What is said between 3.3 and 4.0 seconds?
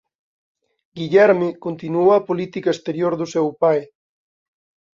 seu pai.